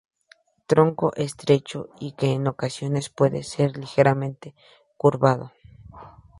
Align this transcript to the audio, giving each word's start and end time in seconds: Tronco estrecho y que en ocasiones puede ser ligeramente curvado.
Tronco 0.65 1.13
estrecho 1.15 1.89
y 1.99 2.13
que 2.13 2.31
en 2.31 2.47
ocasiones 2.47 3.11
puede 3.11 3.43
ser 3.43 3.77
ligeramente 3.77 4.55
curvado. 4.97 5.51